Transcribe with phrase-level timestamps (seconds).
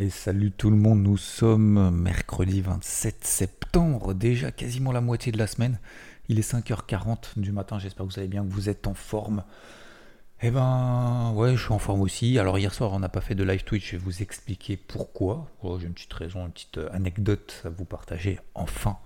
[0.00, 5.38] Et salut tout le monde, nous sommes mercredi 27 septembre, déjà quasiment la moitié de
[5.38, 5.80] la semaine.
[6.28, 9.42] Il est 5h40 du matin, j'espère que vous allez bien, que vous êtes en forme.
[10.40, 12.38] Eh ben ouais, je suis en forme aussi.
[12.38, 15.50] Alors hier soir, on n'a pas fait de live Twitch, je vais vous expliquer pourquoi.
[15.64, 18.98] Oh, J'ai une petite raison, une petite euh, anecdote à vous partager enfin,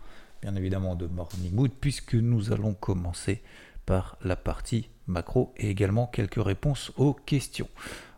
[0.42, 3.40] bien évidemment, de Morning Mood, puisque nous allons commencer
[3.86, 7.68] par la partie macro et également quelques réponses aux questions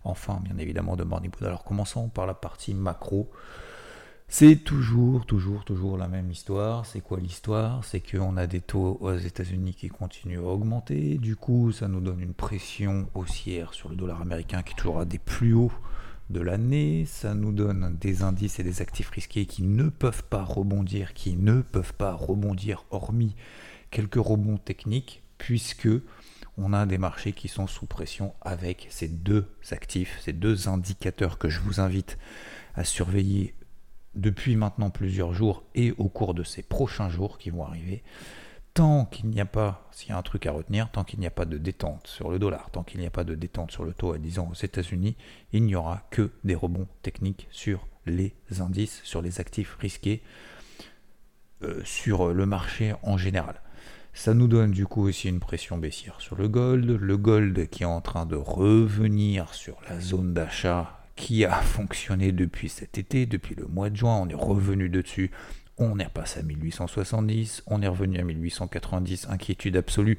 [0.04, 1.46] enfin bien évidemment de Morning Mood.
[1.46, 3.30] Alors commençons par la partie macro.
[4.26, 6.86] C'est toujours, toujours, toujours la même histoire.
[6.86, 7.84] C'est quoi l'histoire?
[7.84, 11.18] C'est qu'on a des taux aux États-Unis qui continuent à augmenter.
[11.18, 14.98] Du coup, ça nous donne une pression haussière sur le dollar américain qui est toujours
[14.98, 15.72] à des plus hauts
[16.30, 17.04] de l'année.
[17.06, 21.36] Ça nous donne des indices et des actifs risqués qui ne peuvent pas rebondir, qui
[21.36, 23.36] ne peuvent pas rebondir hormis
[23.90, 25.88] quelques rebonds techniques, puisque
[26.56, 31.38] on a des marchés qui sont sous pression avec ces deux actifs, ces deux indicateurs
[31.38, 32.18] que je vous invite
[32.74, 33.54] à surveiller
[34.14, 38.02] depuis maintenant plusieurs jours et au cours de ces prochains jours qui vont arriver.
[38.72, 41.26] Tant qu'il n'y a pas, s'il y a un truc à retenir, tant qu'il n'y
[41.26, 43.84] a pas de détente sur le dollar, tant qu'il n'y a pas de détente sur
[43.84, 45.16] le taux à 10 ans aux États-Unis,
[45.52, 50.22] il n'y aura que des rebonds techniques sur les indices, sur les actifs risqués,
[51.62, 53.60] euh, sur le marché en général.
[54.16, 56.88] Ça nous donne du coup aussi une pression baissière sur le gold.
[56.88, 62.30] Le gold qui est en train de revenir sur la zone d'achat qui a fonctionné
[62.30, 64.16] depuis cet été, depuis le mois de juin.
[64.22, 65.32] On est revenu dessus.
[65.76, 70.18] On est repassé à 1870, on est revenu à 1890, inquiétude absolue.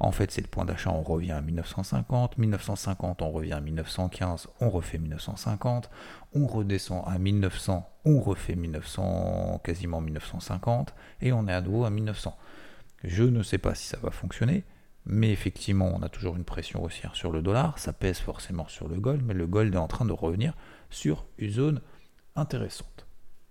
[0.00, 4.48] En fait, c'est le point d'achat, on revient à 1950, 1950, on revient à 1915,
[4.62, 5.90] on refait 1950,
[6.34, 11.90] on redescend à 1900, on refait 1900, quasiment 1950, et on est à nouveau à
[11.90, 12.34] 1900.
[13.04, 14.64] Je ne sais pas si ça va fonctionner,
[15.04, 18.88] mais effectivement, on a toujours une pression haussière sur le dollar, ça pèse forcément sur
[18.88, 20.54] le gold, mais le gold est en train de revenir
[20.88, 21.80] sur une zone
[22.34, 23.06] intéressante.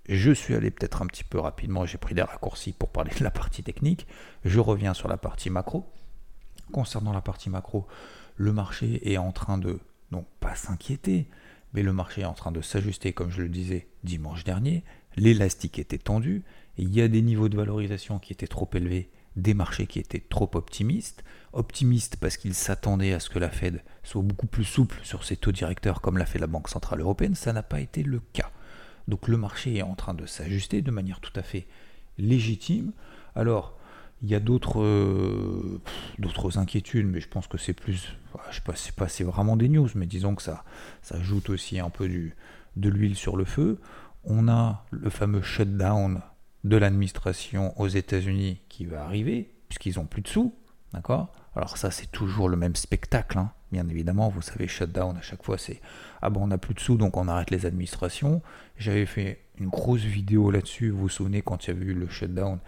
[0.09, 3.23] Je suis allé peut-être un petit peu rapidement, j'ai pris des raccourcis pour parler de
[3.23, 4.07] la partie technique.
[4.43, 5.89] Je reviens sur la partie macro.
[6.71, 7.87] Concernant la partie macro,
[8.35, 9.79] le marché est en train de,
[10.11, 11.29] non pas s'inquiéter,
[11.73, 14.83] mais le marché est en train de s'ajuster, comme je le disais dimanche dernier.
[15.15, 16.43] L'élastique était tendu,
[16.77, 20.23] il y a des niveaux de valorisation qui étaient trop élevés des marchés qui étaient
[20.27, 21.23] trop optimistes.
[21.53, 25.37] Optimistes parce qu'ils s'attendaient à ce que la Fed soit beaucoup plus souple sur ses
[25.37, 27.35] taux directeurs comme l'a fait la Banque Centrale Européenne.
[27.35, 28.51] Ça n'a pas été le cas.
[29.07, 31.67] Donc le marché est en train de s'ajuster de manière tout à fait
[32.17, 32.91] légitime.
[33.35, 33.77] Alors,
[34.21, 35.81] il y a d'autres euh,
[36.55, 38.15] inquiétudes, mais je pense que c'est plus,
[38.49, 40.63] je sais pas, c'est vraiment des news, mais disons que ça,
[41.01, 43.79] ça ajoute aussi un peu de l'huile sur le feu.
[44.23, 46.21] On a le fameux shutdown
[46.63, 50.53] de l'administration aux États-Unis qui va arriver, puisqu'ils n'ont plus de sous,
[50.93, 51.33] d'accord?
[51.55, 53.51] Alors ça, c'est toujours le même spectacle, hein.
[53.71, 54.29] bien évidemment.
[54.29, 55.81] Vous savez, shutdown à chaque fois, c'est
[56.21, 58.41] ah bon, on n'a plus de sous, donc on arrête les administrations.
[58.77, 60.89] J'avais fait une grosse vidéo là-dessus.
[60.89, 62.59] Vous vous souvenez quand il y avait eu le shutdown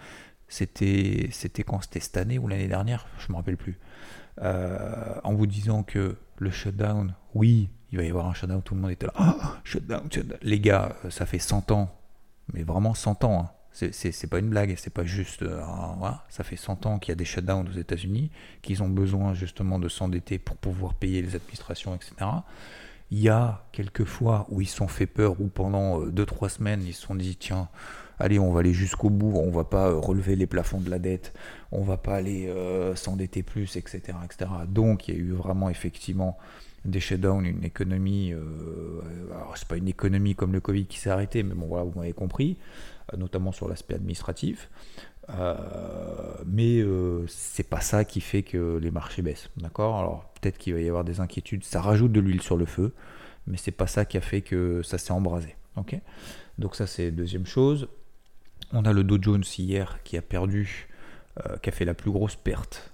[0.47, 1.29] C'était
[1.65, 1.81] quand?
[1.81, 3.07] C'était cette année ou l'année dernière?
[3.17, 3.79] Je me rappelle plus.
[4.41, 8.75] Euh, en vous disant que le shutdown, oui, il va y avoir un shutdown, tout
[8.75, 9.13] le monde était là.
[9.15, 10.37] Ah, shutdown, shutdown.
[10.41, 11.97] Les gars, ça fait 100 ans,
[12.53, 13.45] mais vraiment 100 ans.
[13.45, 15.41] Hein c'est pas une blague, c'est pas juste.
[15.41, 15.61] Euh,
[16.29, 18.31] ça fait 100 ans qu'il y a des shutdowns aux États-Unis,
[18.61, 22.13] qu'ils ont besoin justement de s'endetter pour pouvoir payer les administrations, etc.
[23.11, 26.49] Il y a quelques fois où ils se sont fait peur, où pendant 2-3 euh,
[26.49, 27.67] semaines, ils se sont dit tiens,
[28.17, 30.99] allez, on va aller jusqu'au bout, on va pas euh, relever les plafonds de la
[30.99, 31.33] dette,
[31.73, 32.49] on va pas aller
[32.95, 34.49] s'endetter plus, etc., etc.
[34.69, 36.37] Donc il y a eu vraiment effectivement
[36.85, 38.31] des shutdowns, une économie,
[39.31, 41.99] alors c'est pas une économie comme le Covid qui s'est arrêté, mais bon voilà, vous
[41.99, 42.57] m'avez compris.
[43.13, 44.69] Euh, notamment sur l'aspect administratif.
[45.29, 45.55] Euh,
[46.45, 49.49] mais euh, c'est pas ça qui fait que les marchés baissent.
[49.57, 49.97] D'accord?
[49.97, 52.93] Alors peut-être qu'il va y avoir des inquiétudes, ça rajoute de l'huile sur le feu,
[53.47, 55.55] mais c'est pas ça qui a fait que ça s'est embrasé.
[55.75, 55.95] Ok?
[56.57, 57.87] Donc ça c'est deuxième chose.
[58.71, 60.87] On a le Dow Jones hier qui a perdu,
[61.61, 62.91] qui a fait la plus grosse perte.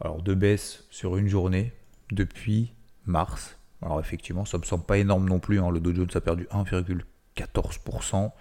[0.00, 1.72] Alors de baisse sur une journée
[2.12, 2.72] depuis
[3.04, 3.58] mars.
[3.82, 5.58] Alors effectivement, ça me semble pas énorme non plus.
[5.60, 5.70] Hein.
[5.70, 6.46] Le Dow Jones a perdu
[7.36, 8.32] 1,14%.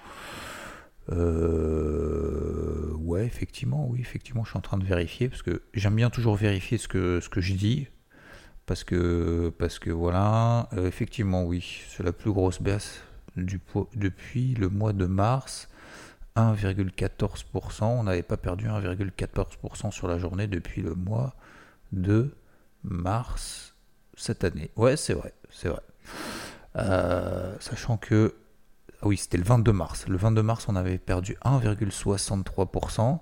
[1.11, 6.09] Euh, ouais, effectivement, oui, effectivement, je suis en train de vérifier parce que j'aime bien
[6.09, 7.87] toujours vérifier ce que, ce que je dis.
[8.65, 13.01] Parce que, parce que voilà, euh, effectivement, oui, c'est la plus grosse baisse
[13.35, 15.69] depuis le mois de mars.
[16.35, 17.83] 1,14%.
[17.83, 21.35] On n'avait pas perdu 1,14% sur la journée depuis le mois
[21.91, 22.35] de
[22.83, 23.75] mars
[24.17, 24.71] cette année.
[24.75, 25.81] Ouais, c'est vrai, c'est vrai.
[26.77, 28.35] Euh, sachant que
[29.05, 30.07] ah oui, c'était le 22 mars.
[30.07, 33.19] Le 22 mars, on avait perdu 1,63%.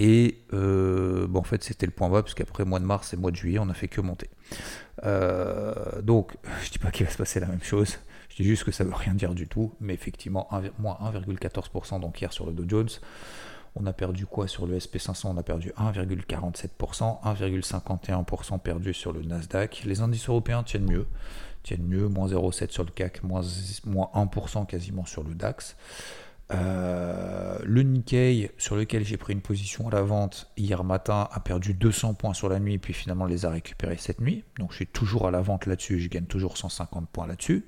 [0.00, 3.30] Et euh, bon, en fait, c'était le point bas, puisqu'après mois de mars et mois
[3.30, 4.28] de juillet, on n'a fait que monter.
[5.04, 7.98] Euh, donc, je ne dis pas qu'il va se passer la même chose.
[8.28, 10.48] Je dis juste que ça veut rien dire du tout, mais effectivement,
[10.80, 12.90] moins 1,14% donc hier sur le Dow Jones.
[13.76, 19.22] On a perdu quoi sur le SP500 On a perdu 1,47%, 1,51% perdu sur le
[19.22, 19.82] Nasdaq.
[19.84, 21.06] Les indices européens tiennent mieux,
[21.76, 25.76] mieux, moins 0,7 sur le CAC, moins, 1% quasiment sur le DAX.
[26.50, 31.40] Euh, le Nikkei, sur lequel j'ai pris une position à la vente hier matin, a
[31.40, 34.44] perdu 200 points sur la nuit, puis finalement les a récupérés cette nuit.
[34.58, 37.66] Donc je suis toujours à la vente là-dessus, je gagne toujours 150 points là-dessus.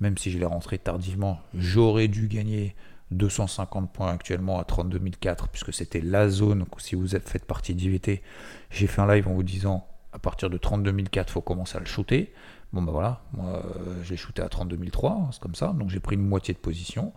[0.00, 2.76] Même si je l'ai rentré tardivement, j'aurais dû gagner
[3.12, 7.74] 250 points actuellement à 32 004, puisque c'était la zone, si vous êtes fait partie
[7.74, 8.22] d'IVT,
[8.70, 11.76] j'ai fait un live en vous disant à partir de 32 004, il faut commencer
[11.76, 12.32] à le shooter.
[12.72, 15.88] Bon ben voilà, moi euh, j'ai shooté à 32 003, hein, c'est comme ça, donc
[15.88, 17.12] j'ai pris une moitié de position.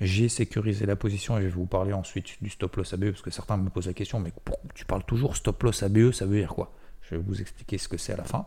[0.00, 3.22] J'ai sécurisé la position et je vais vous parler ensuite du stop loss ABE parce
[3.22, 4.32] que certains me posent la question, mais
[4.74, 6.74] tu parles toujours stop loss ABE, ça veut dire quoi?
[7.02, 8.46] Je vais vous expliquer ce que c'est à la fin.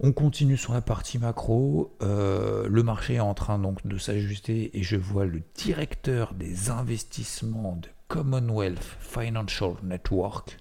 [0.00, 1.96] On continue sur la partie macro.
[2.02, 6.70] Euh, le marché est en train donc de s'ajuster et je vois le directeur des
[6.70, 10.58] investissements de Commonwealth Financial Network,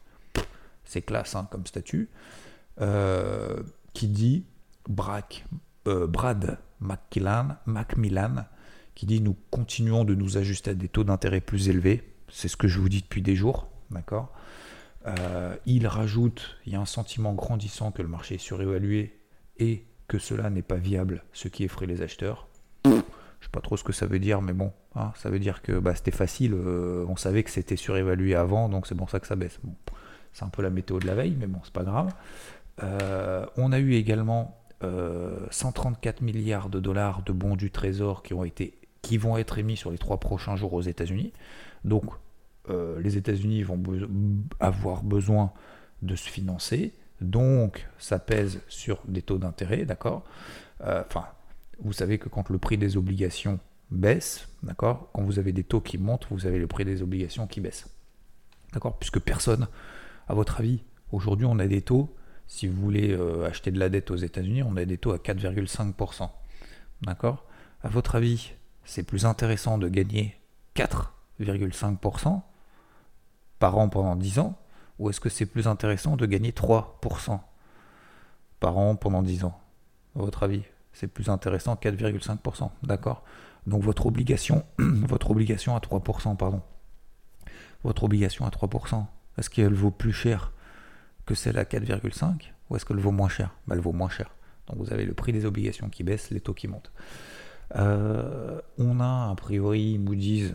[0.86, 2.10] c'est classe hein, comme statut,
[2.80, 3.62] euh,
[3.94, 4.46] qui dit
[5.88, 8.46] euh, Brad Macmillan, Macmillan
[8.96, 12.04] qui dit nous continuons de nous ajuster à des taux d'intérêt plus élevés.
[12.30, 14.34] C'est ce que je vous dis depuis des jours, d'accord?
[15.66, 19.20] Il rajoute, il y a un sentiment grandissant que le marché est surévalué
[19.58, 22.48] et que cela n'est pas viable, ce qui effraie les acheteurs.
[22.86, 25.62] Je sais pas trop ce que ça veut dire, mais bon, hein, ça veut dire
[25.62, 29.20] que bah, c'était facile, euh, on savait que c'était surévalué avant, donc c'est pour ça
[29.20, 29.60] que ça baisse.
[30.34, 32.14] c'est un peu la météo de la veille, mais bon, c'est pas grave.
[32.84, 39.18] Euh, on a eu également 134 euh, milliards de dollars de bons du trésor qui,
[39.18, 41.34] vont être émis sur les trois prochains jours aux États-Unis.
[41.84, 42.06] Donc,
[42.70, 43.82] les États-Unis vont
[44.62, 45.52] avoir besoin
[46.02, 46.94] de se financer.
[47.22, 50.24] Donc, ça pèse sur des taux d'intérêt, d'accord?
[50.82, 51.26] Euh, Enfin,
[51.80, 53.60] vous savez que quand le prix des obligations
[53.92, 55.10] baisse, d'accord?
[55.14, 57.88] Quand vous avez des taux qui montent, vous avez le prix des obligations qui baisse.
[58.74, 58.98] D'accord?
[58.98, 59.68] Puisque personne,
[60.28, 62.16] à votre avis, aujourd'hui, on a des taux,
[62.51, 65.18] si vous voulez euh, acheter de la dette aux États-Unis, on a des taux à
[65.18, 66.30] 4,5%.
[67.01, 67.45] D'accord?
[67.81, 68.51] À votre avis,
[68.83, 70.36] c'est plus intéressant de gagner
[70.75, 72.42] 4,5%
[73.57, 74.59] par an pendant 10 ans
[75.00, 77.39] ou est-ce que c'est plus intéressant de gagner 3%
[78.59, 79.57] par an pendant 10 ans?
[80.18, 83.24] À votre avis, c'est plus intéressant 4,5%, d'accord?
[83.65, 86.62] Donc votre obligation, votre obligation à 3%, pardon.
[87.86, 89.06] Votre obligation à 3%,
[89.38, 90.51] est-ce qu'elle vaut plus cher
[91.26, 93.56] que celle à 4,5 ou est-ce qu'elle vaut moins cher?
[93.68, 94.30] Bah, Elle vaut moins cher.
[94.68, 96.92] Donc vous avez le prix des obligations qui baisse, les taux qui montent.
[97.76, 100.54] Euh, on a a priori Moody's,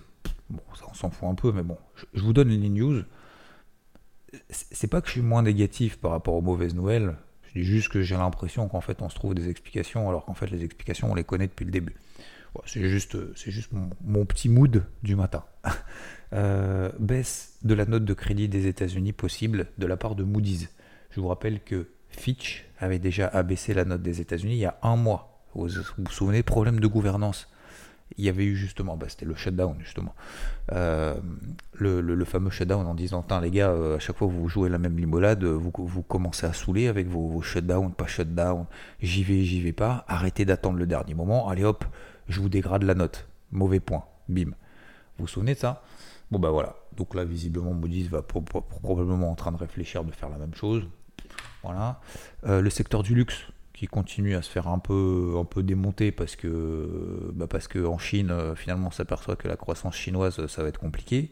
[0.51, 1.79] bon ça on s'en fout un peu, mais bon,
[2.13, 3.03] je vous donne les news
[4.51, 7.17] c'est pas que je suis moins négatif par rapport aux mauvaises nouvelles,
[7.49, 10.35] je dis juste que j'ai l'impression qu'en fait on se trouve des explications alors qu'en
[10.35, 11.95] fait les explications on les connaît depuis le début.
[12.65, 15.45] C'est juste, juste mon, petit mood du matin.
[16.33, 20.69] Euh, baisse de la note de crédit des États-Unis possible de la part de Moody's.
[21.11, 24.77] Je vous rappelle que Fitch avait déjà abaissé la note des États-Unis il y a
[24.83, 25.41] un mois.
[25.55, 27.47] Vous vous souvenez, problème de gouvernance
[28.19, 30.15] il y avait eu justement, bah, c'était le shutdown justement,
[30.73, 31.15] euh,
[31.73, 34.79] le, fameux shutdown en disant, les gars, euh, à chaque fois que vous jouez la
[34.79, 38.67] même limolade, vous, vous commencez à saouler avec vos, vos shutdowns, pas shutdown,
[39.01, 41.85] j'y vais, j'y vais pas, arrêtez d'attendre le dernier moment, allez hop,
[42.29, 44.51] je vous dégrade la note, mauvais point, bim.
[45.19, 45.83] Vous vous souvenez de ça?
[46.31, 50.29] Bon bah voilà, donc là visiblement Moody's va probablement en train de réfléchir de faire
[50.29, 50.87] la même chose.
[51.63, 52.01] Voilà.
[52.45, 53.47] Euh, le secteur du luxe,
[53.77, 58.55] qui continue à se faire un peu, un démonter parce que, bah parce Chine, euh,
[58.55, 61.31] finalement, on s'aperçoit que la croissance chinoise, ça va être compliqué.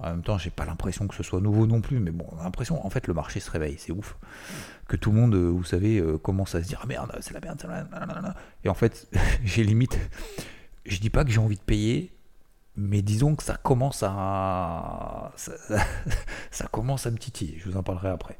[0.00, 2.84] En même temps, j'ai pas l'impression que ce soit nouveau non plus, mais bon, l'impression,
[2.84, 4.16] en fait, le marché se réveille, c'est ouf.
[4.88, 7.34] Que tout le monde, euh, vous savez, euh, commence à se dire, ah merde, c'est
[7.34, 8.34] la merde, c'est la merde.
[8.64, 9.08] Et en fait,
[9.44, 9.98] j'ai limite,
[10.86, 12.16] je dis pas que j'ai envie de payer,
[12.76, 15.32] mais disons que ça commence à,
[16.50, 17.58] ça, commence à me titiller.
[17.58, 18.38] Je vous en parlerai après.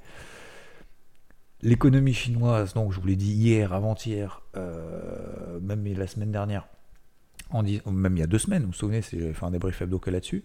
[1.60, 6.66] L'économie chinoise, donc je vous l'ai dit hier, avant-hier, euh, même la semaine dernière,
[7.52, 10.08] même il y a deux semaines, vous vous souvenez, j'ai fait un débrief hebdo que
[10.08, 10.42] là-dessus.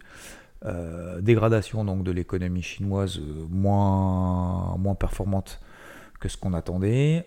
[0.63, 5.59] Euh, dégradation donc de l'économie chinoise euh, moins, moins performante
[6.19, 7.25] que ce qu'on attendait.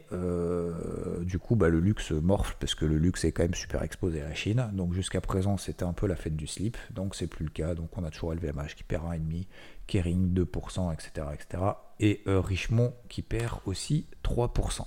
[1.22, 4.22] du coup, bah, le luxe morfle parce que le luxe est quand même super exposé
[4.22, 4.70] à la Chine.
[4.72, 6.76] Donc jusqu'à présent, c'était un peu la fête du slip.
[6.90, 7.74] Donc c'est plus le cas.
[7.74, 9.46] Donc on a toujours LVMH qui perd 1,5,
[9.86, 11.26] Kering 2%, etc.
[11.32, 11.62] etc.
[12.00, 14.82] et euh, Richemont qui perd aussi 3%.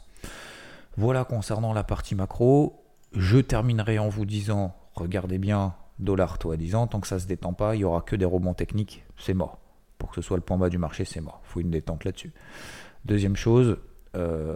[0.97, 2.83] Voilà concernant la partie macro.
[3.13, 7.19] Je terminerai en vous disant, regardez bien, dollar taux à 10 ans, tant que ça
[7.19, 9.59] se détend pas, il n'y aura que des rebonds techniques, c'est mort.
[9.97, 11.41] Pour que ce soit le point bas du marché, c'est mort.
[11.43, 12.33] Faut une détente là-dessus.
[13.05, 13.77] Deuxième chose,
[14.15, 14.55] euh,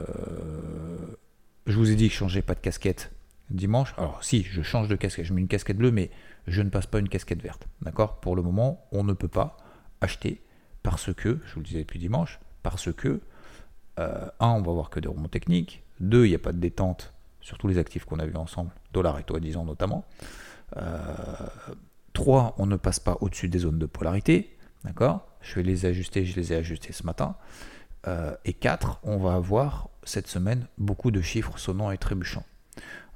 [1.68, 3.12] je vous ai dit que je changeais pas de casquette
[3.50, 3.94] dimanche.
[3.98, 6.10] Alors si, je change de casquette, je mets une casquette bleue, mais
[6.48, 7.68] je ne passe pas une casquette verte.
[7.82, 8.20] D'accord?
[8.20, 9.58] Pour le moment, on ne peut pas
[10.02, 10.42] acheter
[10.84, 13.22] parce que, je vous le disais depuis dimanche, parce que,
[14.00, 15.84] euh, un, on va voir que des rebonds techniques.
[16.00, 18.72] Deux, il n'y a pas de détente sur tous les actifs qu'on a vus ensemble,
[18.92, 20.04] dollar et toi disons notamment.
[20.78, 21.04] Euh,
[22.14, 24.58] trois, on ne passe pas au-dessus des zones de polarité.
[25.42, 27.36] Je vais les ajuster, je les ai ajustés ce matin.
[28.08, 32.46] Euh, et 4, on va avoir cette semaine beaucoup de chiffres sonnants et trébuchants.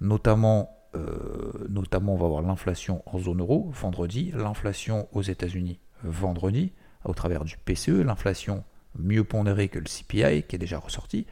[0.01, 6.71] Notamment, euh, notamment on va avoir l'inflation en zone euro vendredi, l'inflation aux États-Unis vendredi,
[7.05, 8.63] au travers du PCE, l'inflation
[8.97, 11.27] mieux pondérée que le CPI qui est déjà ressorti.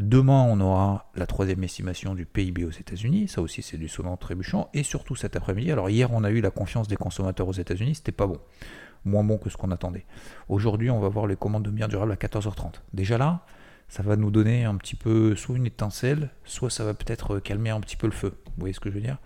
[0.00, 3.28] Demain, on aura la troisième estimation du PIB aux États-Unis.
[3.28, 4.70] Ça aussi, c'est du sonnant trébuchant.
[4.72, 5.70] Et surtout cet après-midi.
[5.70, 7.96] Alors, hier, on a eu la confiance des consommateurs aux États-Unis.
[7.96, 8.40] C'était pas bon
[9.04, 10.06] moins bon que ce qu'on attendait.
[10.48, 12.80] Aujourd'hui, on va voir les commandes de biens durables à 14h30.
[12.92, 13.44] Déjà là,
[13.88, 17.70] ça va nous donner un petit peu soit une étincelle, soit ça va peut-être calmer
[17.70, 18.34] un petit peu le feu.
[18.46, 19.18] Vous voyez ce que je veux dire?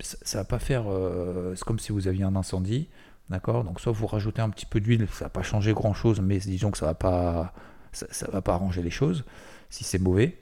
[0.00, 0.84] Ça, va pas faire.
[0.88, 2.88] Euh, c'est comme si vous aviez un incendie,
[3.30, 3.64] d'accord?
[3.64, 6.38] Donc soit vous rajoutez un petit peu d'huile, ça va pas changer grand chose, mais
[6.38, 7.52] disons que ça va
[7.92, 9.24] ça, va pas arranger les choses
[9.70, 10.38] si c'est mauvais.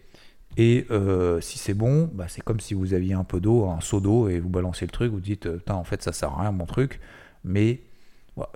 [0.57, 3.81] Et euh, si c'est bon, bah, c'est comme si vous aviez un peu d'eau, un
[3.81, 6.53] seau d'eau, et vous balancez le truc, vous dites, en fait ça sert à rien
[6.53, 7.01] mon truc,
[7.45, 7.83] mais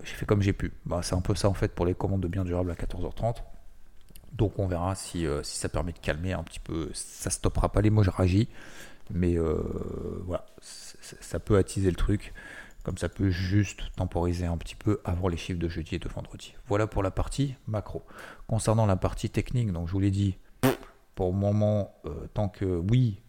[0.03, 0.73] j'ai fait comme j'ai pu.
[0.87, 3.37] Bah, c'est un peu ça en fait pour les commandes de biens durables à 14h30.
[4.33, 6.91] Donc on verra si, euh, si, ça permet de calmer un petit peu.
[6.95, 8.49] Ça stoppera pas les réagis
[9.13, 12.33] mais euh, voilà, ça peut attiser le truc.
[12.83, 16.09] Comme ça peut juste temporiser un petit peu avant les chiffres de jeudi et de
[16.09, 16.55] vendredi.
[16.67, 18.03] Voilà pour la partie macro.
[18.47, 20.39] Concernant la partie technique, donc je vous l'ai dit,
[21.21, 23.21] pour le moment, euh, tant que oui,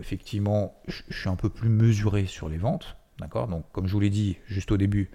[0.00, 2.96] effectivement, je suis un peu plus mesuré sur les ventes.
[3.20, 3.46] D'accord?
[3.46, 5.08] Donc, comme je vous l'ai dit juste au début,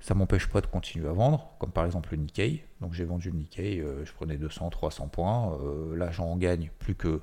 [0.00, 2.64] ça m'empêche pas de continuer à vendre, comme par exemple le Nikkei.
[2.80, 5.56] Donc j'ai vendu le Nikkei, euh, je prenais 200, 300 points.
[5.62, 7.20] Euh, là, j'en gagne plus que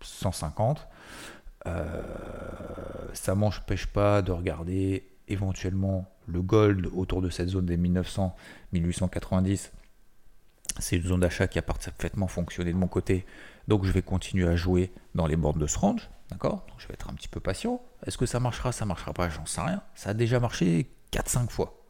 [0.00, 0.88] 150.
[1.66, 2.02] Euh,
[3.12, 8.34] ça m'empêche pas de regarder éventuellement le gold autour de cette zone des 1900,
[8.72, 9.72] 1890.
[10.78, 13.26] C'est une zone d'achat qui a parfaitement fonctionné de mon côté.
[13.68, 16.10] Donc je vais continuer à jouer dans les bornes de ce range.
[16.30, 16.64] D'accord?
[16.68, 17.82] Donc je vais être un petit peu patient.
[18.06, 18.72] Est-ce que ça marchera?
[18.72, 19.82] Ça marchera pas J'en sais rien.
[19.94, 21.82] Ça a déjà marché 4-5 fois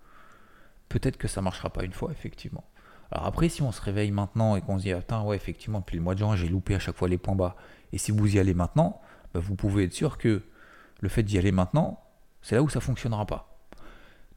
[0.93, 2.65] peut-être que ça marchera pas une fois, effectivement.
[3.11, 5.97] Alors après, si on se réveille maintenant et qu'on se dit, attends, ouais, effectivement, depuis
[5.97, 7.57] le mois de juin, j'ai loupé à chaque fois les points bas,
[7.93, 9.01] et si vous y allez maintenant,
[9.35, 10.43] bah, vous pouvez être sûr que
[11.01, 12.05] le fait d'y aller maintenant,
[12.43, 13.59] c'est là où ça fonctionnera pas.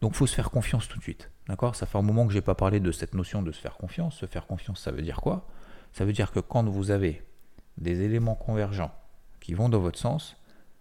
[0.01, 1.29] Donc faut se faire confiance tout de suite.
[1.47, 1.75] D'accord?
[1.75, 4.17] Ça fait un moment que j'ai pas parlé de cette notion de se faire confiance.
[4.17, 5.47] Se faire confiance, ça veut dire quoi?
[5.93, 7.23] Ça veut dire que quand vous avez
[7.77, 8.93] des éléments convergents
[9.39, 10.37] qui vont dans votre sens,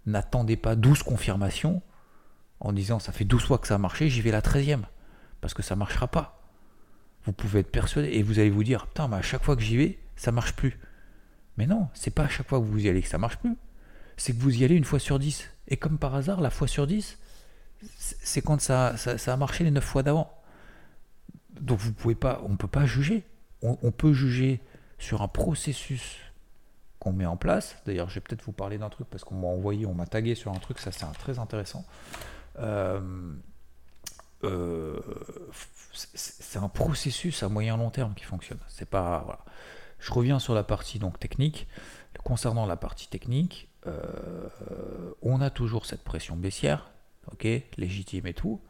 [0.06, 1.82] n'attendez pas 12 confirmations
[2.60, 4.82] en disant ça fait 12 fois que ça a marché, j'y vais la 13e
[5.40, 6.40] parce que ça marchera pas.
[7.24, 9.62] Vous pouvez être persuadé et vous allez vous dire putain, mais à chaque fois que
[9.62, 10.78] j'y vais, ça marche plus.
[11.56, 13.56] Mais non, c'est pas à chaque fois que vous y allez que ça marche plus.
[14.16, 15.50] C'est que vous y allez une fois sur 10.
[15.68, 17.18] Et comme par hasard, la fois sur 10,
[17.98, 20.33] c'est quand ça, ça, a marché les 9 fois d'avant.
[21.64, 23.24] Donc vous pouvez pas, on ne peut pas juger.
[23.62, 24.60] On, peut juger
[24.98, 26.18] sur un processus
[26.98, 27.76] qu'on met en place.
[27.86, 30.34] D'ailleurs, je vais peut-être vous parler d'un truc parce qu'on m'a envoyé, on m'a tagué
[30.34, 31.86] sur un truc, ça c'est très intéressant.
[32.58, 33.00] Euh,
[34.42, 35.00] euh,
[35.94, 38.58] c'est un processus à moyen long terme qui fonctionne.
[38.68, 39.46] C'est pas.
[39.98, 41.66] Je reviens sur la partie donc technique.
[42.22, 44.48] Concernant la partie technique, euh,
[45.22, 46.90] on a toujours cette pression baissière,
[47.32, 47.46] ok,
[47.78, 48.60] légitime et tout.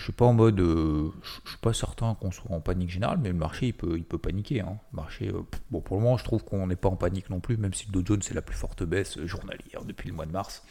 [0.00, 3.18] Je suis pas en mode, euh, je suis pas certain qu'on soit en panique générale,
[3.22, 4.62] mais le marché il peut, il peut paniquer.
[4.62, 4.78] Hein.
[4.92, 5.30] marché,
[5.70, 7.86] bon pour le moment je trouve qu'on n'est pas en panique non plus, même si
[7.86, 10.64] le Dow Jones c'est la plus forte baisse journalière depuis le mois de mars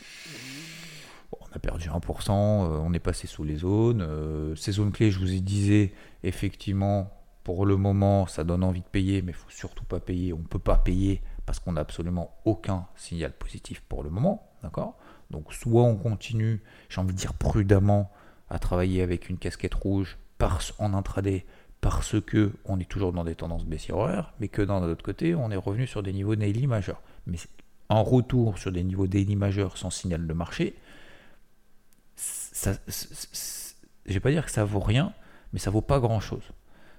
[1.31, 4.01] on a perdu 1%, euh, on est passé sous les zones.
[4.01, 5.93] Euh, ces zones clés, je vous ai disais,
[6.23, 7.11] effectivement,
[7.43, 10.33] pour le moment, ça donne envie de payer, mais il faut surtout pas payer.
[10.33, 14.51] On ne peut pas payer parce qu'on n'a absolument aucun signal positif pour le moment.
[14.63, 14.97] D'accord?
[15.31, 18.11] Donc, soit on continue, j'ai envie de dire prudemment,
[18.49, 20.17] à travailler avec une casquette rouge
[20.77, 21.45] en intraday
[21.81, 25.51] parce que on est toujours dans des tendances baissières mais que d'un autre côté, on
[25.51, 27.01] est revenu sur des niveaux daily majeurs.
[27.25, 27.37] Mais
[27.89, 30.75] en retour sur des niveaux daily majeurs sans signal de marché,
[32.15, 35.13] ça, je vais pas dire que ça vaut rien,
[35.53, 36.43] mais ça vaut pas grand chose.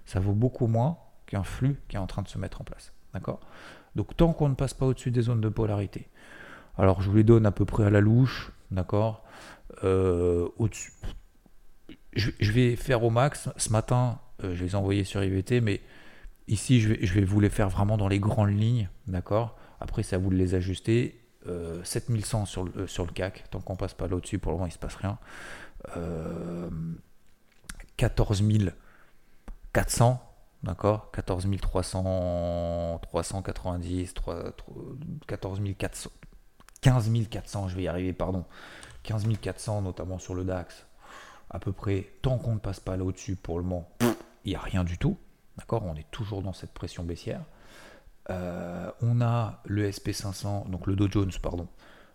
[0.07, 2.93] Ça vaut beaucoup moins qu'un flux qui est en train de se mettre en place.
[3.13, 3.41] D'accord?
[3.97, 6.09] Donc tant qu'on ne passe pas au-dessus des zones de polarité.
[6.79, 9.25] Alors je vous les donne à peu près à la louche, d'accord?
[9.85, 10.93] Euh, Au-dessus.
[12.15, 13.49] Je, vais faire au max.
[13.57, 15.81] Ce matin, euh, je les ai envoyés sur IVT, mais
[16.49, 19.57] ici je vais, vous les faire vraiment dans les grandes lignes, d'accord?
[19.81, 21.17] Après, c'est à vous de les ajuster.
[21.85, 24.67] 7100 euh, sur le, sur le CAC, tant qu'on passe pas là-dessus, pour le moment
[24.67, 25.19] il se passe rien.
[27.97, 28.43] 14
[29.73, 30.23] 400,
[30.63, 31.11] d'accord?
[31.13, 34.15] 14 300, 390,
[35.27, 36.11] 14 400,
[36.83, 38.45] 15 400, je vais y arriver, pardon.
[39.03, 40.87] 15 400, notamment sur le DAX,
[41.51, 43.89] à peu près, tant qu'on ne passe pas là au-dessus pour le moment,
[44.45, 45.17] il n'y a rien du tout.
[45.59, 47.43] D'accord On est toujours dans cette pression baissière.
[48.31, 51.67] Euh, on a le SP500, donc le Dow Jones, pardon.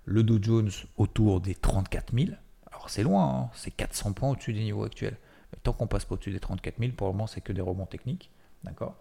[0.06, 2.32] Le Dow Jones autour des 34 000.
[2.72, 5.18] Alors c'est loin, hein, c'est 400 points au-dessus des niveaux actuels.
[5.52, 7.62] Mais tant qu'on passe pas au-dessus des 34 000, pour le moment, c'est que des
[7.62, 8.32] rebonds techniques.
[8.64, 8.96] D'accord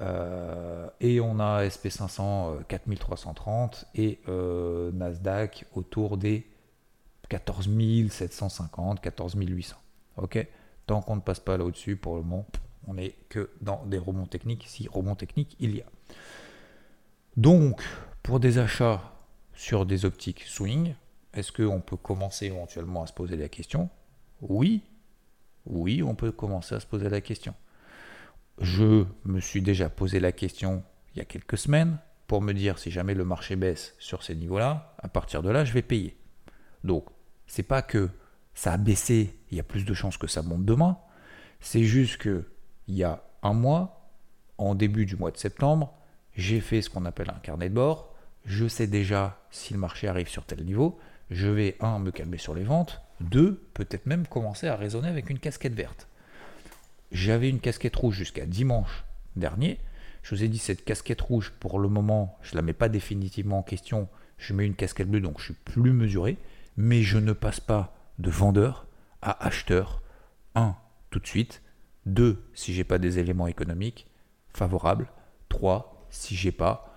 [0.00, 6.46] euh, et on a SP500 4330 et euh, Nasdaq autour des
[7.28, 7.68] 14
[8.10, 9.76] 750, 14 800.
[10.16, 10.46] Ok?
[10.86, 12.46] Tant qu'on ne passe pas là au-dessus, pour le moment,
[12.86, 15.86] on n'est que dans des rebonds techniques, si rebonds techniques il y a.
[17.36, 17.82] Donc,
[18.22, 19.02] pour des achats
[19.54, 20.94] sur des optiques swing,
[21.34, 23.90] est-ce qu'on peut commencer éventuellement à se poser la question?
[24.40, 24.82] Oui,
[25.66, 27.54] oui, on peut commencer à se poser la question.
[28.60, 30.82] Je me suis déjà posé la question
[31.14, 34.34] il y a quelques semaines pour me dire si jamais le marché baisse sur ces
[34.34, 36.16] niveaux-là, à partir de là, je vais payer.
[36.84, 37.06] Donc,
[37.48, 38.08] c'est pas que
[38.54, 40.98] ça a baissé, il y a plus de chances que ça monte demain.
[41.60, 42.44] C'est juste que
[42.86, 44.12] il y a un mois,
[44.58, 45.94] en début du mois de septembre,
[46.34, 48.14] j'ai fait ce qu'on appelle un carnet de bord.
[48.44, 50.98] Je sais déjà si le marché arrive sur tel niveau.
[51.30, 53.02] Je vais, un, me calmer sur les ventes.
[53.20, 56.06] Deux, peut-être même commencer à raisonner avec une casquette verte.
[57.12, 59.04] J'avais une casquette rouge jusqu'à dimanche
[59.36, 59.78] dernier.
[60.22, 62.88] Je vous ai dit, cette casquette rouge, pour le moment, je ne la mets pas
[62.88, 64.08] définitivement en question.
[64.36, 66.38] Je mets une casquette bleue, donc je suis plus mesuré.
[66.78, 68.86] Mais je ne passe pas de vendeur
[69.20, 70.00] à acheteur.
[70.54, 70.76] Un,
[71.10, 71.60] tout de suite.
[72.06, 74.06] Deux, si j'ai pas des éléments économiques
[74.54, 75.10] favorables.
[75.48, 76.94] Trois, si j'ai pas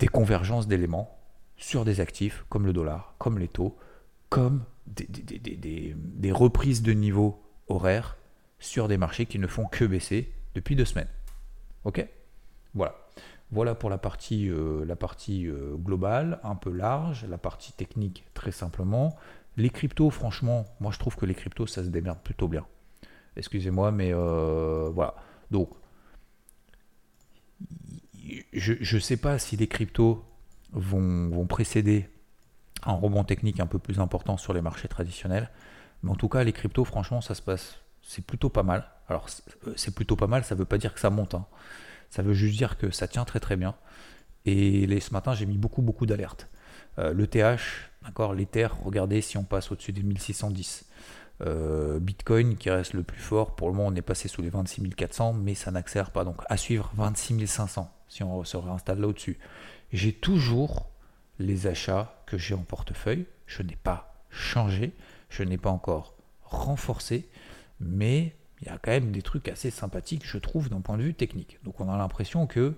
[0.00, 1.16] des convergences d'éléments
[1.56, 3.78] sur des actifs comme le dollar, comme les taux,
[4.30, 8.16] comme des, des reprises de niveau horaires
[8.58, 11.08] sur des marchés qui ne font que baisser depuis deux semaines.
[11.84, 12.04] Ok?
[12.74, 12.96] Voilà.
[13.52, 19.16] Voilà pour la partie, euh, euh, globale, un peu large, la partie technique très simplement.
[19.56, 22.64] Les cryptos, franchement, moi je trouve que les cryptos, ça se démerde plutôt bien.
[23.36, 25.16] Excusez-moi, mais euh, voilà.
[25.50, 25.70] Donc,
[28.52, 30.24] je ne sais pas si les cryptos
[30.72, 32.08] vont, précéder
[32.84, 35.50] un rebond technique un peu plus important sur les marchés traditionnels.
[36.02, 38.84] Mais en tout cas, les cryptos, franchement, ça se passe c'est plutôt pas mal.
[39.08, 39.26] Alors
[39.76, 41.34] c'est plutôt pas mal, ça veut pas dire que ça monte.
[41.34, 41.46] Hein.
[42.10, 43.74] Ça veut juste dire que ça tient très très bien.
[44.46, 46.48] Et ce matin, j'ai mis beaucoup beaucoup d'alertes.
[46.98, 50.86] Euh, le TH, d'accord, l'Ether, regardez si on passe au-dessus des 1610.
[51.42, 54.50] Euh, Bitcoin qui reste le plus fort, pour le moment on est passé sous les
[54.50, 56.24] 26 400, mais ça n'accélère pas.
[56.24, 59.38] Donc à suivre 26 500 si on se réinstalle là au-dessus.
[59.92, 60.90] J'ai toujours
[61.38, 63.26] les achats que j'ai en portefeuille.
[63.46, 64.92] Je n'ai pas changé,
[65.30, 67.28] je n'ai pas encore renforcé
[67.80, 71.02] mais il y a quand même des trucs assez sympathiques, je trouve, d'un point de
[71.02, 71.58] vue technique.
[71.64, 72.74] Donc on a l'impression que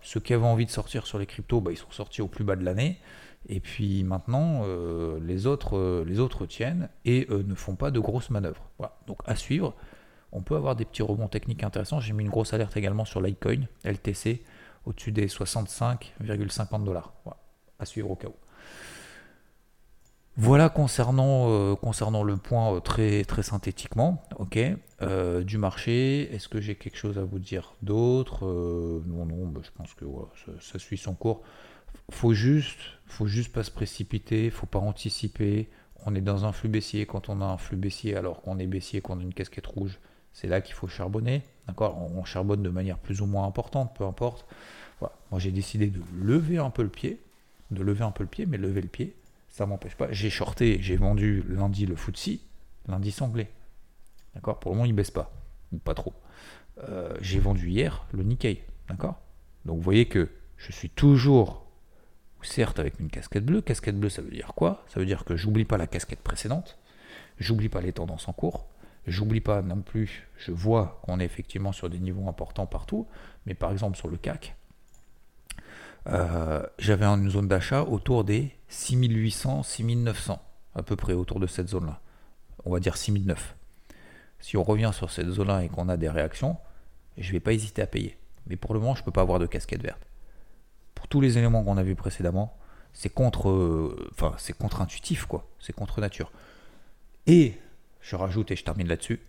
[0.00, 2.44] ceux qui avaient envie de sortir sur les cryptos, bah, ils sont sortis au plus
[2.44, 3.00] bas de l'année.
[3.48, 7.90] Et puis maintenant, euh, les, autres, euh, les autres tiennent et euh, ne font pas
[7.90, 8.70] de grosses manœuvres.
[9.08, 9.74] Donc à suivre,
[10.30, 12.00] on peut avoir des petits rebonds techniques intéressants.
[12.00, 14.42] J'ai mis une grosse alerte également sur Litecoin, LTC,
[14.86, 17.12] au-dessus des 65,50 dollars.
[17.80, 18.34] À suivre au cas où.
[20.38, 24.22] Voilà concernant, euh, concernant le point euh, très, synthétiquement,
[25.02, 26.34] euh, du marché.
[26.34, 28.46] Est-ce que j'ai quelque chose à vous dire d'autre
[29.06, 30.06] Non, non, bah, je pense que
[30.60, 31.42] ça, suit son cours.
[32.10, 35.68] Faut juste, faut juste pas se précipiter, faut pas anticiper.
[36.06, 37.04] On est dans un flux baissier.
[37.04, 40.00] Quand on a un flux baissier, alors qu'on est baissier, qu'on a une casquette rouge,
[40.32, 41.42] c'est là qu'il faut charbonner.
[41.68, 41.98] D'accord?
[42.16, 44.46] On, charbonne de manière plus ou moins importante, peu importe.
[45.00, 47.20] Moi, j'ai décidé de lever un peu le pied,
[47.70, 49.14] de lever un peu le pied, mais lever le pied
[49.52, 50.10] ça m'empêche pas.
[50.10, 52.40] J'ai shorté, j'ai vendu lundi le FTSE,
[52.88, 53.48] lundi sanglé.
[54.34, 54.58] D'accord?
[54.58, 55.30] Pour le moment, il baisse pas.
[55.84, 56.14] Pas trop.
[56.88, 58.64] Euh, j'ai vendu hier le Nikkei.
[58.88, 59.20] D'accord?
[59.66, 61.66] Donc vous voyez que je suis toujours,
[62.42, 63.60] certes avec une casquette bleue.
[63.60, 64.84] Casquette bleue, ça veut dire quoi?
[64.88, 66.78] Ça veut dire que j'oublie pas la casquette précédente.
[67.38, 68.66] J'oublie pas les tendances en cours.
[69.06, 73.08] J'oublie pas non plus, je vois qu'on est effectivement sur des niveaux importants partout,
[73.46, 74.54] mais par exemple sur le CAC,
[76.06, 80.42] euh, j'avais une zone d'achat autour des 6800, 6900,
[80.74, 82.00] à peu près autour de cette zone-là.
[82.64, 83.54] On va dire 6009.
[84.40, 86.56] Si on revient sur cette zone-là et qu'on a des réactions,
[87.18, 88.16] je ne vais pas hésiter à payer.
[88.46, 90.00] Mais pour le moment, je ne peux pas avoir de casquette verte.
[90.94, 92.56] Pour tous les éléments qu'on a vus précédemment,
[92.94, 95.46] c'est contre, euh, enfin, c'est contre-intuitif, quoi.
[95.60, 96.32] C'est contre nature.
[97.26, 97.58] Et
[98.00, 99.20] je rajoute et je termine là-dessus.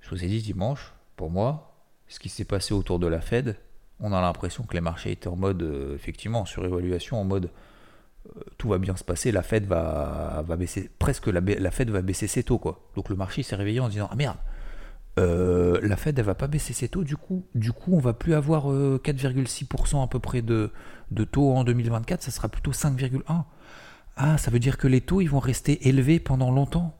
[0.00, 1.74] Je vous ai dit dimanche, pour moi,
[2.06, 3.56] ce qui s'est passé autour de la Fed,
[3.98, 7.50] on a l'impression que les marchés étaient en mode, euh, effectivement, surévaluation, en mode
[8.58, 12.26] tout va bien se passer, la Fed va, va baisser, presque la, Fed va baisser
[12.26, 12.88] ses taux, quoi.
[12.94, 14.36] Donc le marché s'est réveillé en disant, ah merde,
[15.18, 17.04] euh, la Fed, elle va pas baisser ses taux.
[17.04, 20.70] Du coup, du coup on va plus avoir 4,6% à peu près de,
[21.10, 22.22] de taux en 2024.
[22.22, 23.44] Ça sera plutôt 5,1%.
[24.16, 26.94] Ah, ça veut dire que les taux, ils vont rester élevés pendant longtemps.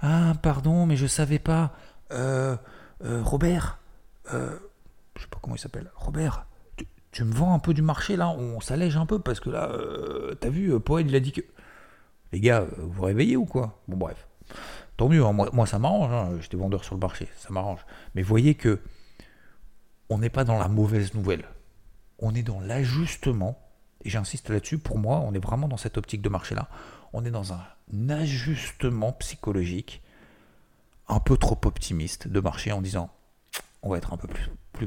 [0.00, 1.74] Ah, pardon, mais je savais pas.
[2.12, 2.56] Euh,
[3.04, 3.78] euh, Robert,
[4.32, 4.56] euh,
[5.16, 5.90] je sais pas comment il s'appelle.
[5.96, 6.46] Robert,
[7.12, 9.72] tu, me vends un peu du marché là On s'allège un peu parce que là,
[10.40, 11.42] t'as vu, Poël, il a dit que.
[12.32, 13.80] Les gars, vous vous réveillez ou quoi?
[13.88, 14.26] Bon, bref.
[14.96, 15.32] Tant mieux, hein.
[15.32, 16.12] moi, ça m'arrange.
[16.12, 16.38] Hein.
[16.40, 17.80] J'étais vendeur sur le marché, ça m'arrange.
[18.14, 18.80] Mais voyez que
[20.08, 21.44] on n'est pas dans la mauvaise nouvelle.
[22.18, 23.58] On est dans l'ajustement
[24.04, 26.68] et j'insiste là-dessus, pour moi, on est vraiment dans cette optique de marché-là.
[27.12, 27.64] On est dans un
[28.08, 30.00] ajustement psychologique
[31.08, 33.10] un peu trop optimiste de marché en disant
[33.82, 34.86] on va être un peu plus, plus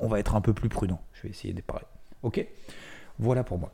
[0.00, 1.00] on va être un peu plus prudent.
[1.12, 1.86] Je vais essayer d'être pareil.
[2.22, 2.46] Ok?
[3.18, 3.72] Voilà pour moi.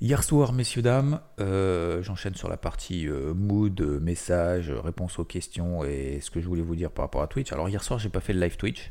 [0.00, 5.84] Hier soir, messieurs, dames, euh, j'enchaîne sur la partie euh, mood, message, réponse aux questions
[5.84, 7.52] et ce que je voulais vous dire par rapport à Twitch.
[7.52, 8.90] Alors hier soir, j'ai pas fait le live Twitch.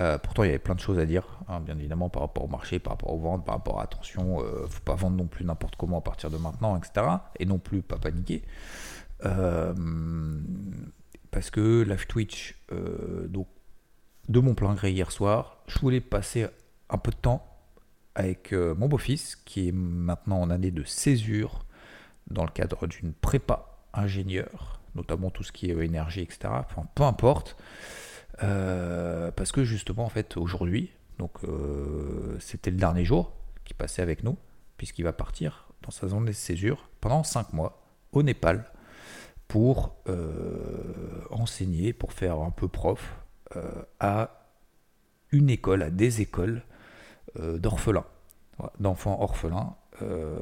[0.00, 2.44] Euh, pourtant, il y avait plein de choses à dire, hein, bien évidemment, par rapport
[2.44, 5.26] au marché, par rapport aux ventes, par rapport à attention, euh, faut pas vendre non
[5.26, 7.06] plus n'importe comment à partir de maintenant, etc.
[7.38, 8.42] Et non plus pas paniquer.
[9.24, 9.74] Euh,
[11.30, 12.56] parce que live Twitch,
[13.28, 13.48] donc,
[14.30, 16.46] de mon plein gré hier soir, je voulais passer
[16.88, 17.46] un peu de temps
[18.14, 21.64] avec mon beau-fils, qui est maintenant en année de césure,
[22.30, 26.40] dans le cadre d'une prépa ingénieur, notamment tout ce qui est énergie, etc.
[26.46, 27.56] Enfin, peu importe.
[28.42, 30.90] Euh, parce que justement, en fait, aujourd'hui,
[31.44, 33.32] euh, c'était le dernier jour
[33.64, 34.36] qui passait avec nous,
[34.76, 38.64] puisqu'il va partir dans sa zone de césure pendant 5 mois au Népal
[39.48, 43.16] pour euh, enseigner, pour faire un peu prof
[43.98, 44.46] à
[45.32, 46.62] une école, à des écoles
[47.36, 48.06] d'orphelins,
[48.78, 49.76] d'enfants orphelins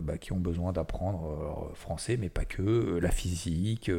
[0.00, 3.90] bah, qui ont besoin d'apprendre français, mais pas que, la physique,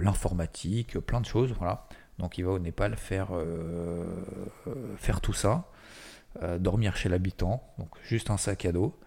[0.00, 1.86] l'informatique, plein de choses, voilà.
[2.18, 4.04] Donc il va au Népal faire, euh,
[4.96, 5.70] faire tout ça,
[6.42, 8.98] euh, dormir chez l'habitant, donc juste un sac à dos,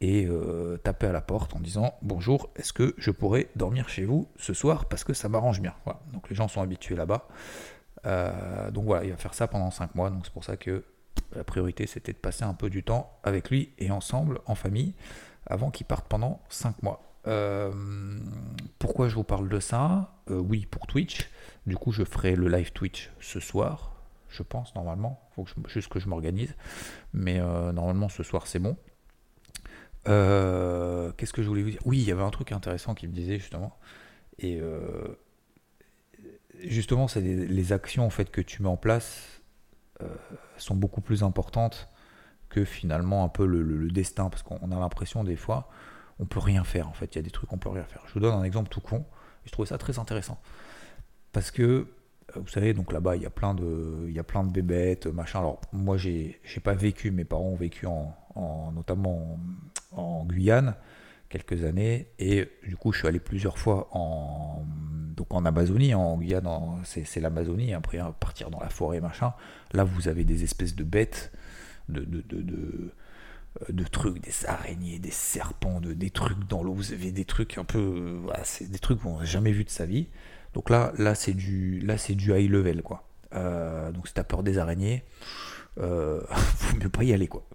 [0.00, 4.04] et euh, taper à la porte en disant bonjour, est-ce que je pourrais dormir chez
[4.04, 5.74] vous ce soir parce que ça m'arrange bien?
[6.12, 7.28] Donc les gens sont habitués là-bas.
[8.04, 10.84] Donc voilà, il va faire ça pendant 5 mois, donc c'est pour ça que
[11.34, 14.94] la priorité c'était de passer un peu du temps avec lui et ensemble en famille
[15.46, 17.00] avant qu'il parte pendant 5 mois.
[18.78, 20.14] pourquoi je vous parle de ça?
[20.28, 21.30] Oui, pour Twitch.
[21.66, 23.92] Du coup, je ferai le live Twitch ce soir,
[24.28, 25.20] je pense, normalement.
[25.38, 26.54] Il faut juste que je m'organise.
[27.12, 28.76] Mais euh, normalement, ce soir, c'est bon.
[30.08, 31.82] Euh, qu'est-ce que je voulais vous dire?
[31.84, 33.78] Oui, il y avait un truc intéressant qui me disait justement.
[34.38, 35.16] Et euh,
[36.66, 39.40] justement, c'est les, actions en fait que tu mets en place
[40.56, 41.88] sont beaucoup plus importantes
[42.52, 45.68] que finalement un peu le, destin, parce qu'on a l'impression des fois,
[46.18, 46.88] on peut rien faire.
[46.88, 48.02] En fait, il y a des trucs qu'on peut rien faire.
[48.06, 49.04] Je vous donne un exemple tout con.
[49.44, 50.38] Je trouvais ça très intéressant.
[51.32, 51.86] Parce que, euh,
[52.36, 55.38] vous savez, donc là-bas, il y a plein de, il y a plein bébêtes, machin.
[55.40, 58.14] Alors, moi, j'ai, j'ai pas vécu, mes parents ont vécu en,
[58.72, 59.38] notamment
[59.92, 60.74] en, Guyane
[61.32, 64.64] quelques années et du coup je suis allé plusieurs fois en
[65.16, 66.46] donc en Amazonie en Guyane
[66.84, 69.32] c'est, l'Amazonie après hein, partir dans la forêt machin
[69.72, 71.32] là vous avez des espèces de bêtes
[71.88, 72.92] de, de, de, de
[73.70, 77.58] euh, trucs, des araignées, des serpents, de, des trucs dans l'eau, vous avez des trucs
[77.58, 80.08] un peu, c'est des trucs qu'on n'a jamais vu de sa vie.
[80.54, 83.08] Donc là, là c'est du, là du high level quoi.
[83.34, 85.04] Euh, donc si t'as peur des araignées,
[85.78, 86.22] euh,
[86.80, 87.46] mieux pas y aller quoi.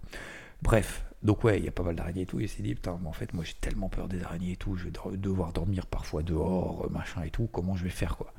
[0.62, 2.40] Bref, donc ouais, il y a pas mal d'araignées et tout.
[2.40, 4.76] Il s'est dit putain, mais en fait moi j'ai tellement peur des araignées et tout,
[4.76, 7.48] je vais devoir dormir parfois dehors, euh, machin et tout.
[7.52, 8.32] Comment je vais faire quoi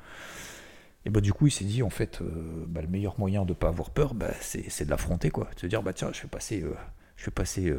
[1.04, 3.52] Et bah du coup il s'est dit en fait, euh, bah, le meilleur moyen de
[3.52, 5.48] pas avoir peur, bah, c'est de l'affronter quoi.
[5.54, 6.64] De se dire bah tiens, je vais passer,
[7.16, 7.74] je vais passer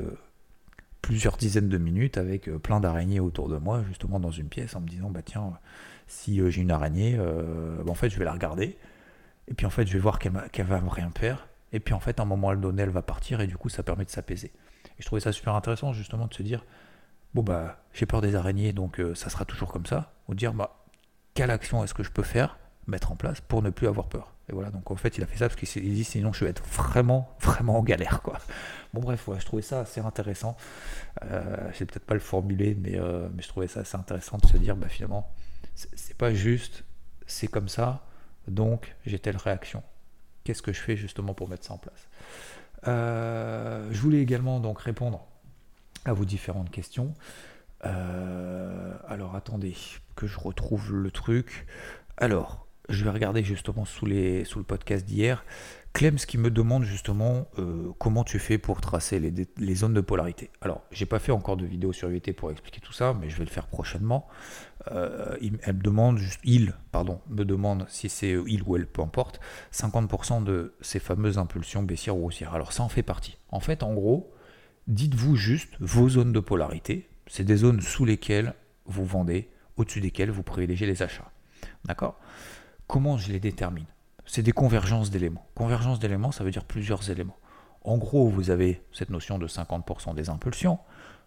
[1.01, 4.81] plusieurs dizaines de minutes avec plein d'araignées autour de moi, justement dans une pièce, en
[4.81, 5.53] me disant bah tiens
[6.11, 8.77] si euh, j'ai une araignée, euh, bah, en fait, je vais la regarder.
[9.47, 10.33] Et puis, en fait, je vais voir qu'elle,
[10.65, 11.47] va me rien faire.
[11.73, 13.41] Et puis, en fait, à un moment donné, elle va partir.
[13.41, 14.51] Et du coup, ça permet de s'apaiser.
[15.01, 16.63] Et je trouvais ça super intéressant, justement, de se dire
[17.33, 20.13] bon, bah, j'ai peur des araignées, donc euh, ça sera toujours comme ça.
[20.27, 20.85] Ou dire bah,
[21.33, 24.31] quelle action est-ce que je peux faire, mettre en place pour ne plus avoir peur?
[24.47, 26.51] Et voilà, donc en fait, il a fait ça parce qu'il dit sinon je vais
[26.51, 28.37] être vraiment, vraiment en galère, quoi.
[28.93, 30.55] Bon, bref, je trouvais ça assez intéressant.
[31.23, 32.99] Euh, je sais peut-être pas le formuler, mais,
[33.33, 35.33] mais je trouvais ça assez intéressant de se dire, bah, finalement,
[35.73, 36.83] c'est pas juste,
[37.25, 38.05] c'est comme ça,
[38.47, 39.81] donc j'ai telle réaction.
[40.43, 42.07] Qu'est-ce que je fais justement pour mettre ça en place?
[42.60, 45.27] euh, Je voulais également donc répondre
[46.05, 47.13] à vos différentes questions.
[47.85, 49.75] Euh, alors attendez
[50.15, 51.65] que je retrouve le truc.
[52.17, 55.45] Alors, je vais regarder justement sous, le podcast d'hier
[55.93, 60.49] Clems qui me demande justement euh, comment tu fais pour tracer les, zones de polarité.
[60.61, 63.37] Alors, j'ai pas fait encore de vidéo sur UVT pour expliquer tout ça, mais je
[63.37, 64.27] vais le faire prochainement.
[64.91, 69.01] Euh, elle me demande, juste, il, pardon, me demande si c'est il ou elle, peu
[69.01, 69.39] importe,
[69.73, 72.53] 50% de ces fameuses impulsions baissières ou haussières.
[72.53, 73.37] Alors, ça en fait partie.
[73.49, 74.33] En fait, en gros,
[74.87, 77.09] dites-vous juste vos zones de polarité.
[77.27, 78.53] C'est des zones sous lesquelles
[78.85, 81.31] vous vendez, au-dessus desquelles vous privilégiez les achats.
[81.85, 82.19] D'accord?
[82.87, 83.85] Comment je les détermine?
[84.25, 85.47] C'est des convergences d'éléments.
[85.55, 87.37] Convergence d'éléments, ça veut dire plusieurs éléments.
[87.83, 90.79] En gros, vous avez cette notion de 50% des impulsions.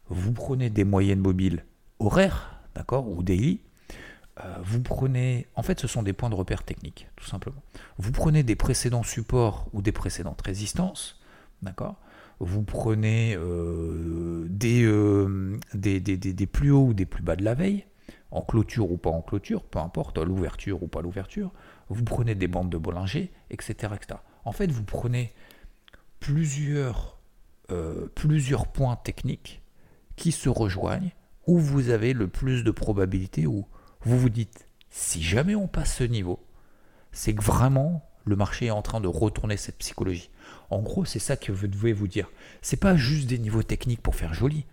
[0.08, 1.64] Vous prenez des moyennes mobiles
[1.98, 3.60] horaires, d'accord, ou daily.
[4.40, 7.62] Euh, vous prenez, en fait, ce sont des points de repère techniques, tout simplement.
[7.98, 11.20] Vous prenez des précédents supports ou des précédentes résistances,
[11.62, 11.96] d'accord.
[12.40, 17.84] Vous prenez euh, euh, des, plus hauts ou des plus bas de la veille,
[18.32, 21.52] en clôture ou pas en clôture, peu importe, l'ouverture ou pas l'ouverture
[21.88, 23.94] vous prenez des bandes de Bollinger, etc.
[24.44, 25.32] En fait, vous prenez
[26.20, 27.18] plusieurs
[28.72, 29.62] points techniques
[30.16, 31.12] qui se rejoignent,
[31.46, 33.66] où vous avez le plus de probabilité, où
[34.02, 36.44] vous vous dites, si jamais on passe ce niveau,
[37.12, 40.30] c'est que vraiment le marché est en train de retourner cette psychologie.
[40.70, 42.30] En gros, c'est ça que vous devez vous dire.
[42.62, 44.64] C'est pas juste des niveaux techniques pour faire joli.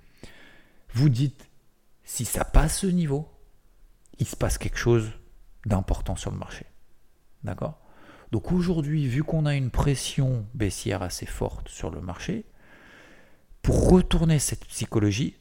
[0.93, 1.49] Vous dites,
[2.03, 3.29] si ça passe ce niveau,
[4.19, 5.12] il se passe quelque chose
[5.65, 6.65] d'important sur le marché.
[7.43, 7.79] D'accord?
[8.31, 12.45] Donc aujourd'hui, vu qu'on a une pression baissière assez forte sur le marché,
[13.62, 15.36] pour retourner cette psychologie,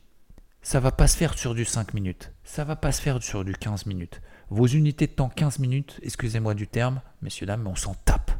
[0.63, 3.45] ça va pas se faire sur du 5 minutes, ça va pas se faire sur
[3.45, 4.21] du 15 minutes.
[4.51, 8.31] Vos unités de temps 15 minutes, excusez-moi du terme, messieurs dames, mais on s'en tape.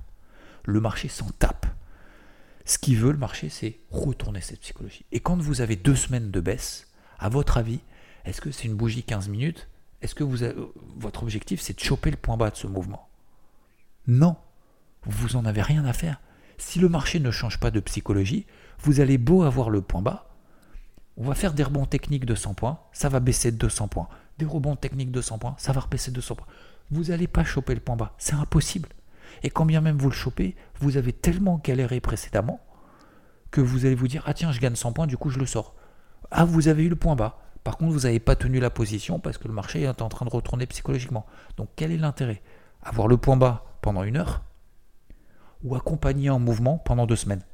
[0.65, 1.67] Le marché s'en tape.
[2.65, 5.05] Ce qu'il veut le marché, c'est retourner cette psychologie.
[5.13, 7.81] Et quand vous avez deux semaines de baisse, à votre avis,
[8.25, 9.69] est-ce que c'est une bougie 15 minutes?
[10.03, 13.09] Est-ce que votre objectif, c'est de choper le point bas de ce mouvement?
[14.07, 14.37] Non,
[15.05, 16.21] vous en avez rien à faire.
[16.59, 18.47] Si le marché ne change pas de psychologie,
[18.81, 20.30] vous allez beau avoir le point bas,
[21.17, 24.09] on va faire des rebonds techniques de 100 points, ça va baisser de 200 points.
[24.39, 26.47] Des rebonds techniques de 100 points, ça va rebaisser de 200 points.
[26.91, 28.89] Vous n'allez pas choper le point bas, c'est impossible.
[29.43, 32.61] Et quand bien même vous le chopez, vous avez tellement galéré précédemment
[33.51, 35.47] que vous allez vous dire Ah tiens, je gagne 100 points, du coup je le
[35.47, 35.75] sors.
[36.31, 37.39] Ah, vous avez eu le point bas.
[37.65, 40.25] Par contre, vous n'avez pas tenu la position parce que le marché est en train
[40.25, 41.27] de retourner psychologiquement.
[41.57, 42.43] Donc quel est l'intérêt?
[42.83, 44.43] Avoir le point bas pendant une heure
[45.63, 47.45] ou accompagner en mouvement pendant deux semaines?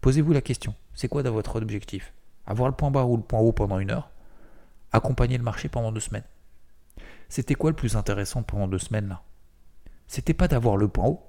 [0.00, 0.74] Posez-vous la question.
[0.94, 2.14] C'est quoi dans votre objectif?
[2.50, 4.10] Avoir le point bas ou le point haut pendant une heure
[4.90, 6.24] Accompagner le marché pendant deux semaines
[7.28, 9.22] C'était quoi le plus intéressant pendant deux semaines là?
[10.08, 11.22] C'était pas d'avoir le point haut,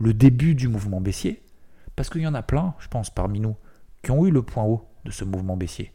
[0.00, 1.44] le début du mouvement baissier,
[1.94, 3.54] parce qu'il y en a plein, je pense, parmi nous,
[4.02, 5.94] qui ont eu le point haut de ce mouvement baissier.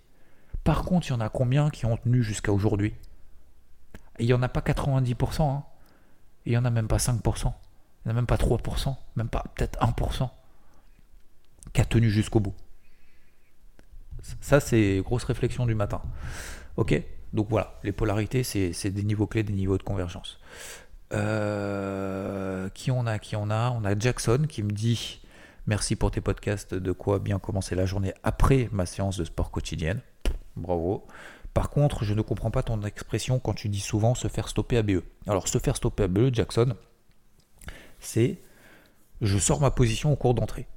[0.64, 2.96] Par contre, il y en a combien qui ont tenu jusqu'à aujourd'hui?
[4.20, 5.42] Il n'y en a pas 90%.
[5.42, 5.66] Hein
[6.46, 9.30] il n'y en a même pas 5%, il n'y en a même pas 3%, même
[9.30, 10.30] pas peut-être 1%
[11.74, 12.56] qui a tenu jusqu'au bout.
[14.42, 16.02] Ça, c'est grosse réflexion du matin.
[16.78, 17.02] Ok?
[17.34, 20.40] Donc voilà, les polarités, c'est des niveaux clés, des niveaux de convergence.
[21.14, 23.72] Euh, qui on a Qui on a?
[23.72, 25.22] On a Jackson qui me dit
[25.68, 29.52] Merci pour tes podcasts, de quoi bien commencer la journée après ma séance de sport
[29.52, 30.02] quotidienne.
[30.56, 31.06] Bravo.
[31.54, 34.78] Par contre, je ne comprends pas ton expression quand tu dis souvent se faire stopper
[34.78, 35.04] à BE.
[35.28, 36.76] Alors, se faire stopper à BE, Jackson,
[38.00, 38.40] c'est
[39.22, 40.68] je sors ma position au cours d'entrée.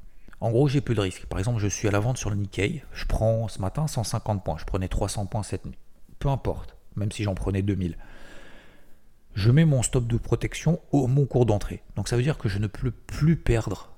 [0.42, 1.26] En gros, j'ai peu de risques.
[1.26, 2.82] Par exemple, je suis à la vente sur le Nikkei.
[2.92, 4.56] Je prends ce matin 150 points.
[4.58, 5.78] Je prenais 300 points cette nuit.
[6.18, 7.96] Peu importe, même si j'en prenais 2000.
[9.34, 11.84] Je mets mon stop de protection au mon cours d'entrée.
[11.94, 13.92] Donc ça veut dire que je ne peux plus perdre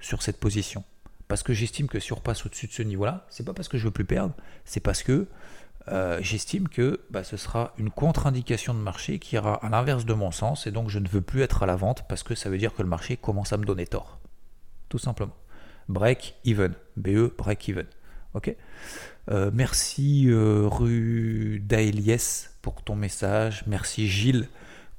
[0.00, 0.84] sur cette position.
[1.28, 3.76] Parce que j'estime que si on repasse au-dessus de ce niveau-là, c'est pas parce que
[3.76, 4.32] je veux plus perdre,
[4.64, 5.26] c'est parce que
[5.88, 10.14] euh, j'estime que bah, ce sera une contre-indication de marché qui ira à l'inverse de
[10.14, 12.48] mon sens et donc je ne veux plus être à la vente parce que ça
[12.48, 14.18] veut dire que le marché commence à me donner tort.
[14.88, 15.34] Tout simplement.
[15.88, 16.74] Break even.
[16.96, 17.86] BE, break even.
[18.34, 18.54] Ok?
[19.30, 23.64] Euh, Merci euh, rue d'Aelies pour ton message.
[23.66, 24.48] Merci Gilles,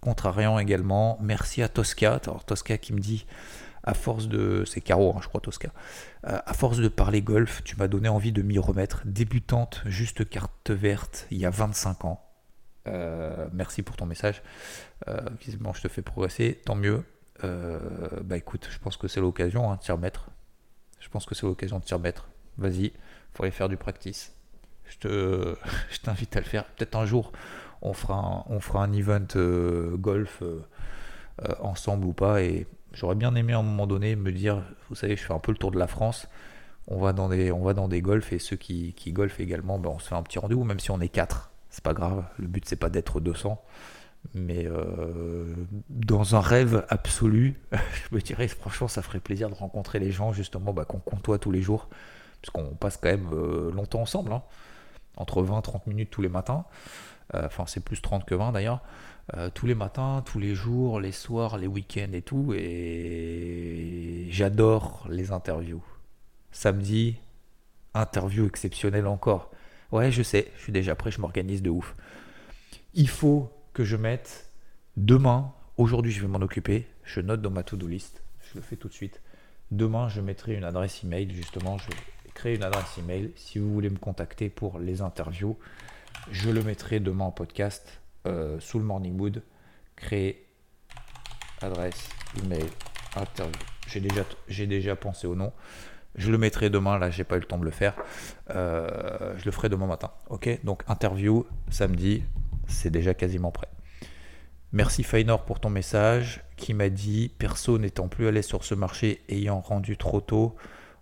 [0.02, 1.18] contrariant également.
[1.22, 2.20] Merci à Tosca.
[2.20, 3.26] Tosca qui me dit
[3.84, 4.64] à force de.
[4.66, 5.70] C'est Caro, hein, je crois, Tosca.
[6.28, 9.02] Euh, à force de parler golf, tu m'as donné envie de m'y remettre.
[9.06, 12.22] Débutante, juste carte verte, il y a 25 ans.
[13.52, 14.44] Merci pour ton message.
[15.40, 17.04] Visiblement, je te fais progresser, tant mieux.
[17.42, 20.30] bah écoute, je pense que c'est l'occasion hein, de t'y remettre.
[21.06, 22.28] Je pense que c'est l'occasion de t'y remettre.
[22.58, 22.92] Vas-y,
[23.34, 24.34] faut faire du practice.
[24.86, 25.56] Je, te,
[25.92, 26.66] je t'invite à le faire.
[26.66, 27.32] Peut-être un jour,
[27.82, 29.26] on fera un, on fera un event
[29.98, 30.42] golf
[31.60, 32.42] ensemble ou pas.
[32.42, 35.40] Et J'aurais bien aimé à un moment donné me dire, vous savez, je fais un
[35.40, 36.28] peu le tour de la France.
[36.88, 39.90] On va dans des, on va dans des golfs et ceux qui, golfent également, ben
[39.90, 41.52] on se fait un petit rendez-vous, même si on est 4.
[41.70, 42.24] C'est pas grave.
[42.38, 43.62] Le but, c'est pas d'être 200.
[44.34, 45.54] Mais euh,
[45.90, 50.34] dans un rêve absolu, je me dirais franchement, ça ferait plaisir de rencontrer les gens
[50.34, 51.90] justement bah, qu'on comptoie tous les jours,
[52.42, 54.44] parce qu'on passe quand même euh, longtemps ensemble, hein.
[55.18, 56.66] entre 20 30 minutes tous les matins.
[57.34, 58.82] Euh, enfin, c'est plus 30 que 20 d'ailleurs.
[59.54, 62.54] tous les matins, tous les jours, les soirs, les week-ends et tout.
[62.56, 65.84] Et j'adore les interviews.
[66.52, 67.18] Samedi,
[67.94, 69.52] interview exceptionnelle encore.
[69.92, 71.96] Ouais, je sais, je suis déjà prêt, je m'organise de ouf.
[72.94, 74.50] Il faut que je mette
[74.96, 78.78] demain, aujourd'hui je vais m'en occuper, je note dans ma to-do list, je le fais
[78.78, 79.22] tout de suite.
[79.70, 81.98] Demain, je mettrai une adresse email, justement, je vais
[82.34, 83.34] créer une adresse email.
[83.36, 85.58] Si vous voulez me contacter pour les interviews,
[86.32, 89.44] je le mettrai demain en podcast euh, sous le Morning Mood.
[89.98, 90.46] Créer
[91.62, 92.10] adresse
[92.42, 92.66] email
[93.18, 93.60] interview.
[93.88, 95.52] J'ai déjà, j'ai déjà pensé au nom.
[96.16, 97.96] Je le mettrai demain, là j'ai pas eu le temps de le faire.
[98.52, 100.12] Euh, je le ferai demain matin.
[100.30, 100.48] Ok?
[100.64, 102.24] Donc interview samedi,
[102.68, 103.70] c'est déjà quasiment prêt.
[104.72, 108.76] Merci Fainor pour ton message qui m'a dit perso n'étant plus à l'aise sur ce
[108.76, 110.56] marché ayant rendu trop tôt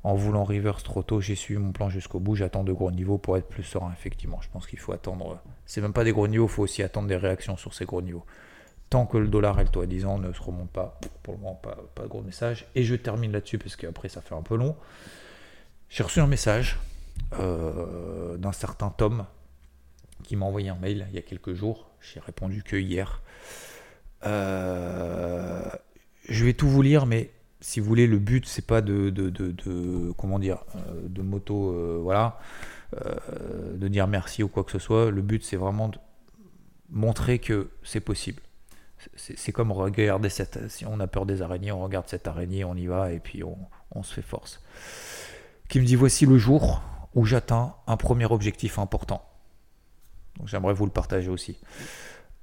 [0.04, 3.17] en voulant reverse trop tôt, j'ai suivi mon plan jusqu'au bout, j'attends de gros niveaux
[3.17, 4.39] pour être plus serein effectivement.
[4.41, 7.08] Je pense qu'il faut attendre c'est même pas des gros niveaux, il faut aussi attendre
[7.08, 8.26] des réactions sur ces gros niveaux.
[8.89, 11.34] Tant que le dollar et le taux à 10 ans ne se remontent pas, pour
[11.34, 12.67] le moment pas, pas de gros message.
[12.76, 14.76] Et je termine là-dessus parce qu'après ça fait un peu long.
[15.89, 16.78] J'ai reçu un message
[17.39, 19.26] euh, d'un certain Tom
[20.24, 21.90] qui m'a envoyé un mail il y a quelques jours.
[22.02, 23.22] J'ai répondu que hier.
[24.26, 25.70] Euh,
[26.28, 30.12] je vais tout vous lire, mais si vous voulez, le but c'est pas de, de,
[30.18, 32.40] comment dire, euh, de moto, euh, voilà,
[33.74, 35.12] de dire merci ou quoi que ce soit.
[35.12, 35.98] Le but c'est vraiment de
[36.90, 38.42] montrer que c'est possible.
[39.18, 42.76] C'est comme regarder cette, si on a peur des araignées, on regarde cette araignée, on
[42.76, 43.58] y va et puis on,
[43.92, 44.62] on se fait force.
[45.68, 46.82] Qui me dit voici le jour
[47.14, 49.22] où j'atteins un premier objectif important.
[50.38, 51.58] Donc j'aimerais vous le partager aussi.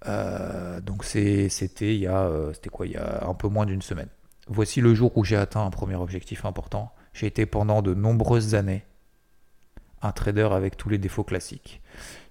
[0.07, 3.67] Euh, donc c'était il y a euh, c'était quoi il y a un peu moins
[3.67, 4.09] d'une semaine.
[4.49, 6.93] Voici le jour où j'ai atteint un premier objectif important.
[7.13, 8.85] J'ai été pendant de nombreuses années
[10.03, 11.83] un trader avec tous les défauts classiques.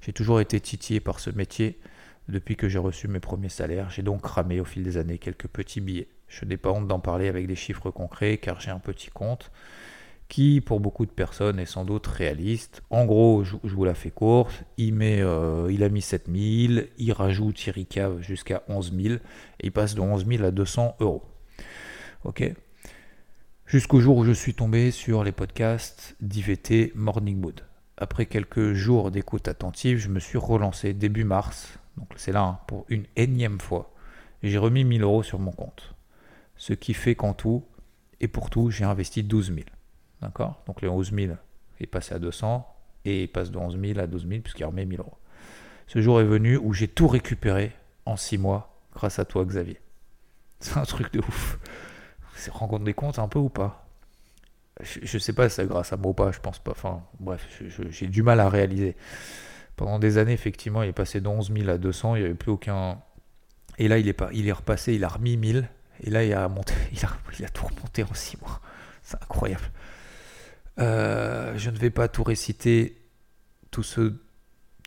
[0.01, 1.79] J'ai toujours été titillé par ce métier
[2.27, 3.89] depuis que j'ai reçu mes premiers salaires.
[3.89, 6.09] J'ai donc cramé au fil des années quelques petits billets.
[6.27, 9.51] Je n'ai pas honte d'en parler avec des chiffres concrets car j'ai un petit compte
[10.29, 12.83] qui pour beaucoup de personnes est sans doute réaliste.
[12.91, 17.11] En gros, je, vous la fais courte, il, met, euh, il a mis 7000, il
[17.11, 19.13] rajoute, il ricave jusqu'à 11000,
[19.59, 21.23] et il passe de 11000 à 200 euros.
[22.23, 22.53] Ok?
[23.65, 27.61] Jusqu'au jour où je suis tombé sur les podcasts d'IVT Morning Mood.
[27.97, 32.59] Après quelques jours d'écoute attentive, je me suis relancé début mars, donc c'est là hein,
[32.67, 33.93] pour une énième fois,
[34.41, 35.93] j'ai remis 1000 euros sur mon compte.
[36.55, 37.63] Ce qui fait qu'en tout,
[38.21, 39.65] et pour tout, j'ai investi 12 000.
[40.21, 40.61] D'accord?
[40.67, 41.33] Donc les 11 000
[41.79, 42.67] est passé à 200
[43.05, 45.17] et il passe de 11 000 à 12 000 puisqu'il remet 1000 euros.
[45.87, 47.71] Ce jour est venu où j'ai tout récupéré
[48.05, 49.79] en 6 mois grâce à toi Xavier.
[50.59, 51.57] C'est un truc de ouf.
[52.47, 53.85] Vous rendez des comptes un peu ou pas?
[54.81, 56.71] Je, ne sais pas si c'est grâce à moi ou pas, je pense pas.
[56.71, 57.45] Enfin bref,
[57.89, 58.95] j'ai du mal à réaliser.
[59.75, 62.35] Pendant des années, effectivement, il est passé de 11 000 à 200, il n'y avait
[62.35, 63.01] plus aucun...
[63.77, 65.69] Et là, il est, pas, il est repassé, il a remis 1000,
[66.01, 68.61] et là, il a, monté, il a, il a tout remonté en 6 mois.
[69.03, 69.63] C'est incroyable.
[70.79, 72.97] Euh, je ne vais pas tout réciter,
[73.71, 74.15] tout ce,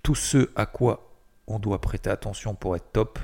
[0.03, 1.13] tout ce à quoi
[1.47, 3.19] on doit prêter attention pour être top.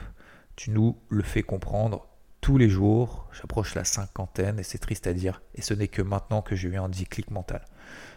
[0.57, 2.07] Tu nous le fais comprendre
[2.41, 3.27] tous les jours.
[3.33, 5.41] J'approche la cinquantaine et c'est triste à dire.
[5.55, 7.65] Et ce n'est que maintenant que j'ai eu un déclic mental.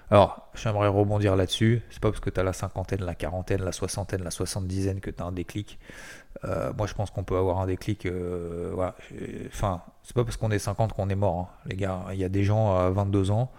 [0.09, 1.81] Alors, j'aimerais rebondir là-dessus.
[1.89, 5.09] C'est pas parce que tu as la cinquantaine, la quarantaine, la soixantaine, la soixante-dizaine que
[5.09, 5.79] tu as un déclic.
[6.43, 8.05] Euh, moi, je pense qu'on peut avoir un déclic.
[8.05, 8.95] Euh, voilà.
[9.47, 12.03] Enfin, c'est pas parce qu'on est 50 qu'on est mort, hein, les gars.
[12.11, 13.51] Il y a des gens à 22 ans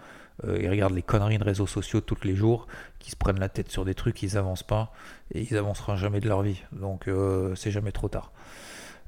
[0.45, 2.67] euh, ils regardent les conneries de réseaux sociaux tous les jours,
[2.99, 4.91] qui se prennent la tête sur des trucs, ils avancent pas
[5.33, 6.61] et ils avanceront jamais de leur vie.
[6.71, 8.31] Donc euh, c'est jamais trop tard.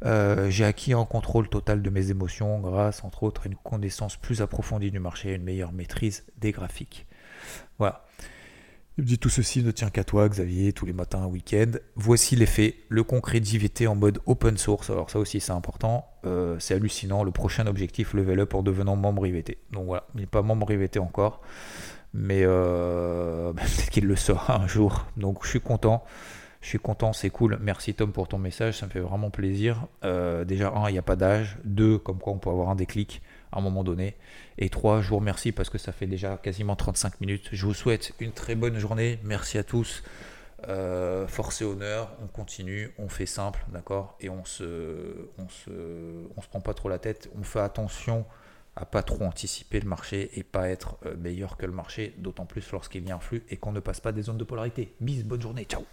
[0.04, 4.18] Euh, j'ai acquis un contrôle total de mes émotions grâce, entre autres, à une connaissance
[4.18, 7.08] plus approfondie du marché et une meilleure maîtrise des graphiques.
[7.80, 8.05] Voilà.
[8.98, 11.72] Il me dit tout ceci ne tient qu'à toi, Xavier, tous les matins, week-end.
[11.96, 12.76] Voici les faits.
[12.88, 14.90] Le concret d'IVT en mode open source.
[14.90, 16.08] Alors, ça aussi, c'est important.
[16.26, 17.26] Euh, c'est hallucinant.
[17.26, 19.58] Le prochain objectif, level up en devenant membre IVT.
[19.74, 21.42] Donc voilà, il n'est pas membre IVT encore.
[22.14, 25.08] Mais euh, peut-être qu'il le sera un jour.
[25.18, 26.06] Donc, je suis content.
[26.62, 27.60] Je suis content, c'est cool.
[27.62, 29.86] Merci Tom pour ton message, ça me fait vraiment plaisir.
[30.04, 31.58] Euh, déjà, un, il n'y a pas d'âge.
[31.64, 34.16] Deux, comme quoi on peut avoir un déclic à un moment donné.
[34.58, 37.50] Et trois, je vous remercie parce que ça fait déjà quasiment 35 minutes.
[37.52, 39.20] Je vous souhaite une très bonne journée.
[39.24, 40.04] Merci à tous.
[40.68, 44.18] Euh, force et honneur, on continue, on fait simple, d'accord?
[44.20, 45.72] Et on se, on se,
[46.36, 47.30] on se prend pas trop la tête.
[47.38, 48.26] On fait attention
[48.76, 52.46] à pas trop anticiper le marché et pas être euh, meilleur que le marché, d'autant
[52.46, 54.94] plus lorsqu'il y a un flux et qu'on ne passe pas des zones de polarité.
[55.00, 55.86] Bis, bonne journée, ciao